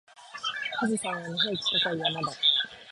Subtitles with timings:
[0.79, 2.33] 富士山は日本一高い山だ。